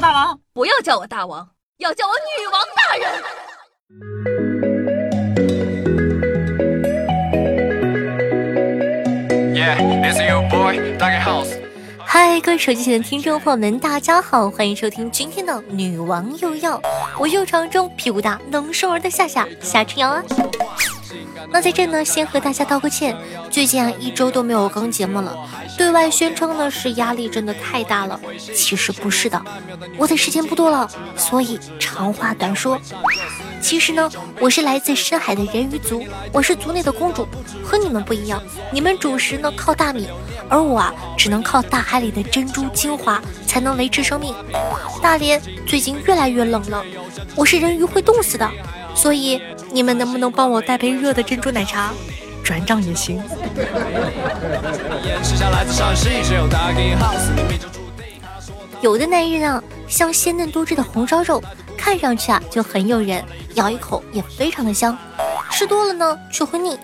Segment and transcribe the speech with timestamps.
[0.00, 1.46] 我大王，不要叫我大王，
[1.76, 3.06] 要叫我女王大人。
[11.98, 16.80] 嗨，各位手机前的听众朋友们，大家好，欢迎收听今天的女王又要，
[17.18, 20.22] 我又长中屁股大能生儿的夏夏夏春瑶啊。
[21.48, 23.16] 那在这呢，先和大家道个歉，
[23.50, 25.36] 最近啊一周都没有更节目了，
[25.78, 28.20] 对外宣称呢是压力真的太大了，
[28.54, 29.40] 其实不是的，
[29.96, 32.78] 我的时间不多了，所以长话短说。
[33.60, 37.28] 其实呢，我是来自深海的人鱼族，我是族内的公主，
[37.62, 38.42] 和你们不一样。
[38.72, 40.08] 你们主食呢靠大米，
[40.48, 44.34] 而我啊只能靠大海里的珍珠精华才能维持生命。
[45.02, 46.82] 大连最近越来越冷了，
[47.36, 48.50] 我是人鱼会冻死的，
[48.94, 49.40] 所以
[49.72, 51.92] 你们能不能帮我带杯热的珍珠奶茶？
[52.42, 53.22] 转账也行。
[58.80, 61.42] 有的男人啊，像鲜嫩多汁的红烧肉。
[61.76, 64.96] 看上去啊就很诱人，咬一口也非常的香，
[65.50, 66.78] 吃多了呢却会腻。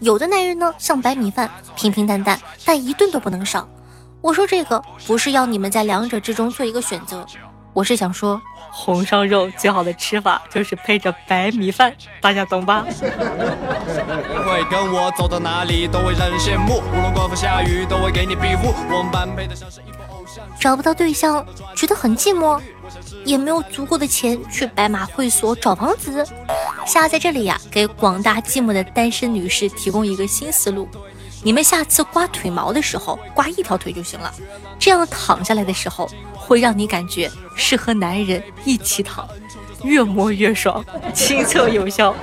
[0.00, 3.68] 有的男人呢像白米饭，平平淡淡，但一顿都不能少。
[4.20, 7.24] 我说这个不是要你们在两者之中做一个选择，
[7.74, 12.84] 我是想说红烧肉最好的吃法就是配着白米饭，大家懂吧？
[14.44, 18.74] 会跟我走到哪里都会让人羡慕，无论刮风下雨都会给你庇护。
[18.90, 20.44] 我们般配的像是一部偶像。
[20.58, 22.60] 找不到对象，觉得很寂寞。
[23.24, 26.26] 也没有足够的钱去白马会所找王子。
[26.84, 30.88] 下在这里呀，给广大寂寞的单身女士提供一个新思路：
[31.42, 34.32] 你们下次刮腿毛的时候，刮一条腿就行了。
[34.78, 36.08] 这样躺下来的时候，
[36.42, 39.28] 会让你感觉是和男人一起躺，
[39.84, 42.14] 越摸越爽， 亲测有效。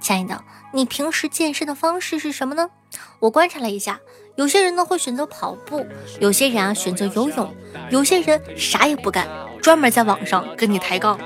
[0.00, 2.70] 亲爱的，你平时健身的方式是什么呢？
[3.18, 3.98] 我观察了一下。
[4.36, 5.84] 有些人呢会选择跑步，
[6.20, 7.54] 有些人啊选择游泳，
[7.90, 9.26] 有些人啥也不干，
[9.60, 11.18] 专门在网上跟你抬杠。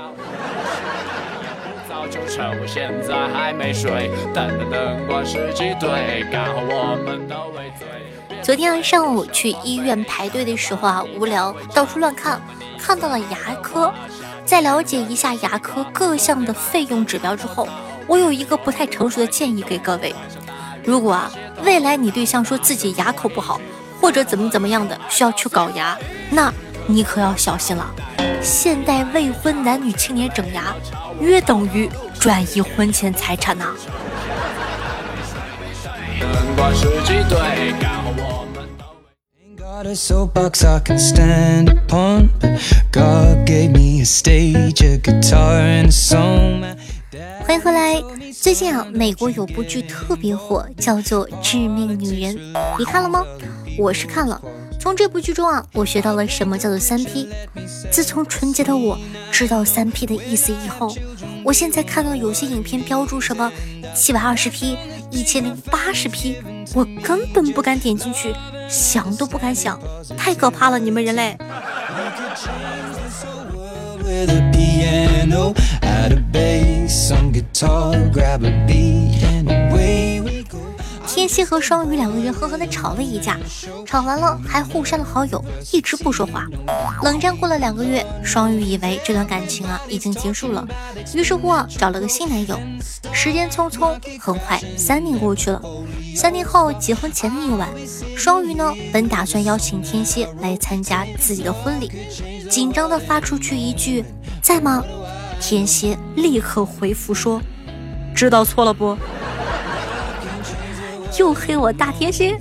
[2.11, 7.87] 就趁我现在还没睡，等等灯光十几对，刚好我们都未醉
[8.43, 12.41] 昨天上午去医院排队的时候啊，无聊到处乱看，
[12.77, 13.93] 看到了牙科。
[14.43, 17.65] 在了解一下牙科各项的费用指标之后，
[18.07, 20.13] 我有一个不太成熟的建议给各位。
[20.83, 21.31] 如果啊，
[21.63, 23.61] 未来你对象说自己牙口不好，
[24.01, 25.97] 或者怎么怎么样的需要去搞牙，
[26.29, 26.51] 那
[26.87, 27.89] 你可要小心了。
[28.41, 30.75] 现代未婚男女青年整牙，
[31.21, 31.87] 约等于
[32.19, 33.75] 转移婚前财产呐。
[47.45, 48.01] 欢迎回来。
[48.33, 52.35] 最近啊，美国有部剧特别火，叫做《致命女人》，
[52.79, 53.23] 你看了吗？
[53.77, 54.41] 我是看了。
[54.81, 57.29] 从这部剧中啊，我学到了什么叫做三 P。
[57.91, 58.97] 自从纯洁的我
[59.31, 60.91] 知道三 P 的意思以后，
[61.45, 63.51] 我现在看到有些影片标注什么
[63.93, 64.75] 七百二十 P、
[65.11, 66.37] 一千零八十 P，
[66.73, 68.33] 我根本不敢点进去，
[68.67, 69.79] 想都不敢想，
[70.17, 70.79] 太可怕了！
[70.79, 71.37] 你们人类。
[81.21, 83.37] 天蝎和双鱼两个人狠狠的吵了一架，
[83.85, 85.39] 吵完了还互删了好友，
[85.71, 86.47] 一直不说话。
[87.03, 90.67] 冷战过了两个月，双鱼以为这段感情啊已经结束了，
[91.13, 92.59] 于是乎啊找了个新男友。
[93.13, 95.61] 时间匆匆，很快三年过去了。
[96.15, 97.69] 三年后结婚前的一晚，
[98.17, 101.91] 双鱼呢本打算邀请天蝎来参加自己的婚礼，
[102.49, 104.03] 紧张的发出去一句
[104.41, 104.83] 在吗？
[105.39, 107.39] 天蝎立刻回复说
[108.15, 108.97] ：“知道错了不？
[111.21, 112.35] 又黑我大天蝎。”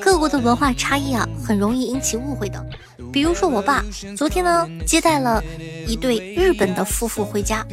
[0.00, 2.64] 各国的文化差异啊，很容易引起误会的。
[3.12, 3.84] 比如说，我爸
[4.16, 5.44] 昨天呢接待了
[5.86, 7.66] 一对日本的夫妇回家，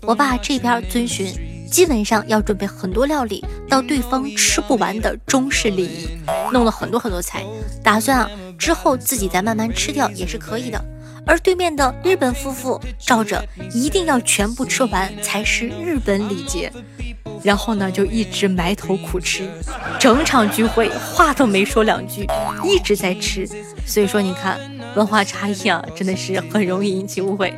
[0.00, 1.30] 我爸这边遵循。
[1.70, 6.08] 基本上要准备很多料理，到对方吃不完的中式礼仪，
[6.52, 7.44] 弄了很多很多菜，
[7.82, 10.82] 打算啊之后自己再慢慢吃掉也是可以的。
[11.26, 16.72] 而对面的日本夫妇照着一定要全部吃完才是日本礼节，
[17.42, 19.42] 然后呢就一直埋头苦吃，
[19.98, 22.24] 整场聚会话都没说两句，
[22.64, 23.46] 一直在吃。
[23.84, 24.58] 所以说你看
[24.94, 27.52] 文化差异啊，真的是很容易引起误会。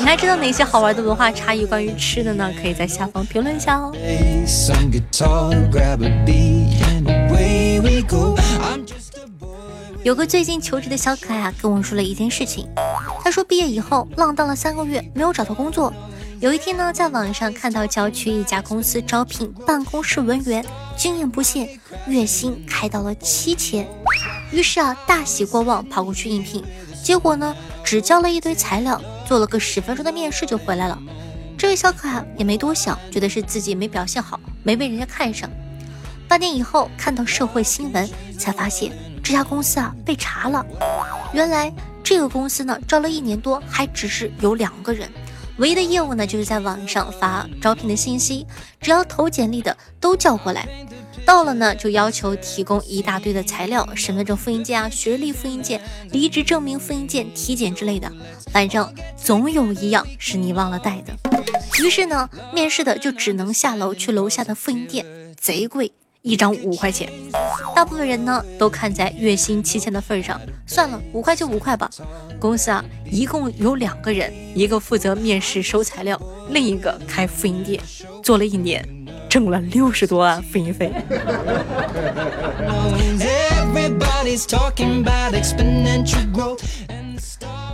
[0.00, 2.50] 你还知道哪些好玩的文化差异关于吃的呢？
[2.60, 3.92] 可以在下方评论一下哦。
[10.04, 12.68] 有个最近求职的小可爱啊，跟我说了一件事情。
[13.22, 15.94] 他说毕业以后浪荡了三个月，没有找到工作，
[16.40, 20.64] 有一天呢，在网上看到郊区一家公司招聘办公室文员，
[20.96, 21.78] 经验不限，
[22.08, 23.88] 月薪开到了七千。
[24.50, 26.64] 于是啊，大喜过望，跑过去应聘。
[27.04, 27.54] 结果呢，
[27.84, 30.98] 只交了一堆材料，做了个十分钟的面试就回来了。
[31.56, 35.48] 这位小可爱也没多想，觉得是自己没表现好，没被人家看上。
[36.26, 38.90] 半年以后，看到社会新闻，才发现
[39.22, 40.64] 这家公司啊被查了。
[41.32, 41.72] 原来
[42.02, 45.08] 这个公司呢，招了一年多，还只是有两个人。
[45.58, 48.46] 唯一的业务呢，就是在网上发招聘的信息，
[48.80, 50.66] 只要投简历的都叫过来，
[51.26, 55.80] 到了呢就要求提供一大堆的材料，身份证复印件啊、学历复印件、
[56.10, 58.10] 离职证明复印件、体检之类的，
[58.50, 61.14] 反正总有一样是你忘了带的。
[61.82, 65.04] 于是呢，面试的就只能下楼去楼下的复印店，
[65.38, 65.92] 贼贵。
[66.22, 67.10] 一张五块钱，
[67.74, 71.90] 大部分人呢都看在月薪七千的份上，算了，五块就五块吧。
[72.38, 76.20] 公司啊，一共有两个人，一个负责面试收材料，
[76.50, 77.82] 另一个开复印店，
[78.22, 78.86] 做了一年，
[79.28, 80.92] 挣了六十多万复印费。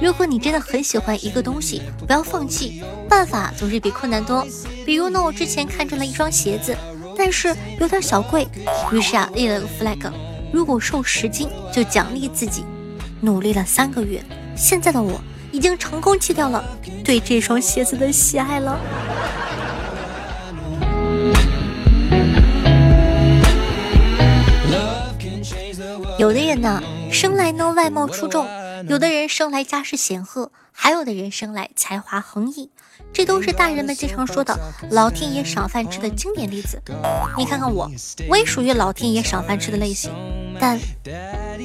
[0.01, 4.47] 如果你真的很喜欢一个东西，不要放弃，办法总是比困难多。
[4.87, 6.75] 比如呢，我之前看中了一双鞋子。
[7.19, 8.47] 但是有点小贵，
[8.93, 10.11] 于是啊立了个 flag，
[10.53, 12.65] 如果瘦十斤就奖励自己。
[13.21, 14.23] 努力了三个月，
[14.57, 15.21] 现在的我
[15.51, 16.65] 已经成功戒掉了
[17.05, 18.79] 对这双鞋子的喜爱了。
[26.17, 26.81] 有的人呢，
[27.11, 28.47] 生来呢外貌出众。
[28.87, 32.71] 有的人生来家世显赫，还有的人生来才华横溢，
[33.13, 34.59] 这都是大人们经常说的
[34.91, 36.81] 老天爷赏饭吃的经典例子。
[37.37, 37.91] 你看看我，
[38.29, 40.13] 我也属于老天爷赏饭吃的类型，
[40.61, 40.79] 但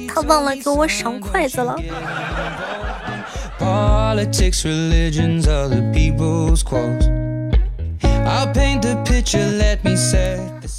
[0.08, 1.76] 他忘了给我赏筷子了。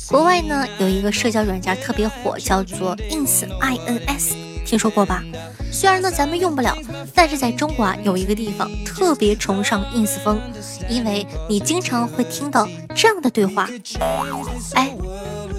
[0.07, 4.35] 国外呢有一个社交软件特别火，叫做 ins，i n s，
[4.65, 5.23] 听说过吧？
[5.71, 6.75] 虽然呢咱们用不了，
[7.13, 10.39] 但是在中国啊有一个地方特别崇尚 ins 风，
[10.89, 13.69] 因为你经常会听到这样的对话：
[14.73, 14.91] 哎，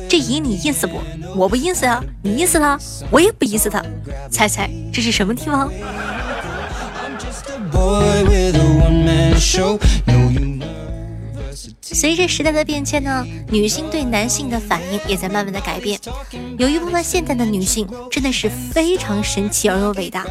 [0.09, 1.01] 这姨你 ins 不？
[1.37, 2.79] 我不 ins 啊，你 ins 他，
[3.11, 3.83] 我也不 ins 他，
[4.31, 5.71] 猜猜这是什么地方？
[11.93, 15.99] 随着时代的变迁呢，女性对男性的反应也在慢慢的改变。
[16.59, 20.27] 有一部分现代的女性真的是非常神奇而又伟大，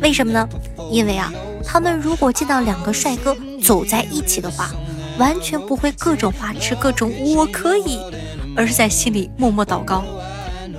[0.00, 0.48] 为什么呢？
[0.90, 1.32] 因为啊，
[1.64, 4.70] 她们如果见到两个帅哥走在一起的话，
[5.18, 7.98] 完全不会各种花痴、各种我可以，
[8.56, 10.04] 而是在心里默默祷告：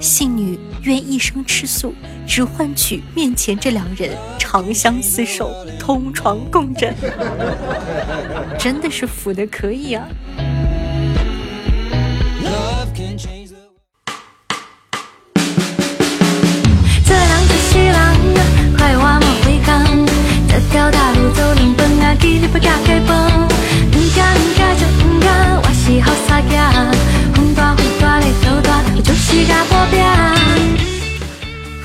[0.02, 1.94] 信女愿一生吃素，
[2.28, 6.94] 只换取面前这两人长相厮守、同床共枕。
[8.58, 10.08] 真的是腐的可以啊！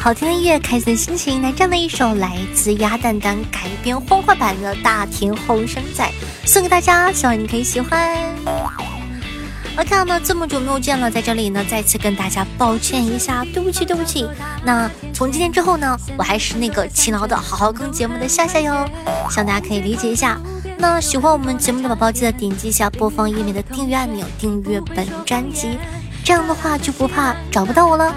[0.06, 6.08] 好听的音乐，开心的心情，来这样的一首来自鸭蛋蛋改编欢快版的《大田后生仔》，
[6.48, 8.16] 送给大家，希望你可以喜欢。
[9.76, 14.30] OK，那这么久没有见了，在这里呢，再次跟大家抱歉一下，对不起，对不起。
[14.64, 18.88] 那从今天之后呢，我还是那个勤劳的好好更节目的夏夏哟，
[19.28, 20.40] 希望大家可以理解一下。
[20.78, 25.76] 那喜欢我们节目的宝宝，记得点击一下播放页面的订阅按钮，订阅本专辑，
[26.22, 28.14] 这样的话就不怕找不到我了。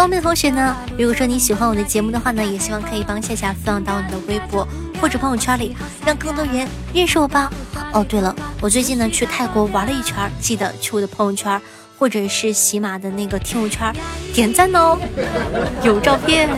[0.00, 4.66] 方便的同学呢，如果说你喜欢我的节目的话呢，也希望可以帮夏夏分享到你的微博
[4.98, 5.76] 或者朋友圈里，
[6.06, 7.52] 让更多人认识我吧。
[7.92, 11.60] 哦，对了，我最近呢去泰国玩了一圈，记得去我的朋友圈
[11.98, 13.94] 或者是喜马的那个听友圈
[14.32, 14.98] 点赞哦，
[15.84, 16.48] 有照片。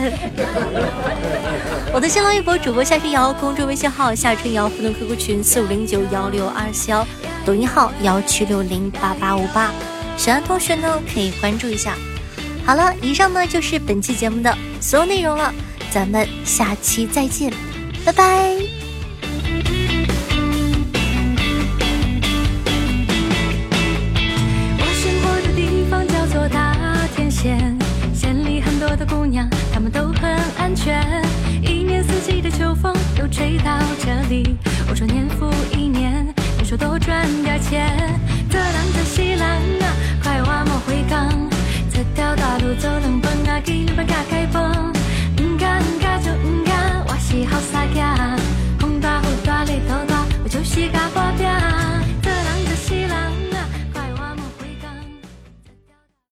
[1.93, 7.05] 我的新浪微博主播夏春瑶，公众微信号夏春瑶，互动 QQ 群四五零九幺六二四幺，
[7.45, 9.69] 抖音号幺七六零八八五八，
[10.15, 11.93] 喜欢同学呢可以关注一下。
[12.65, 15.53] 好了，以上呢就是本期节目的所有内容了，
[15.91, 17.51] 咱们下期再见，
[18.05, 18.23] 拜拜。
[24.79, 26.73] 我生活的地方叫做大
[27.15, 27.77] 田县，
[28.13, 31.03] 县里很多的姑娘，她们都很安全，
[31.61, 34.55] 一年四季的秋风都吹到这里。
[34.89, 36.25] 我说年复一年，
[36.57, 39.93] 你说多赚点钱，这浪这西浪啊，
[40.23, 41.29] 快挖莫回港。
[42.03, 44.91] 一条大路走两分啊，给你们加开放。
[45.39, 48.62] 唔敢唔敢就唔敢，我是好傻仔。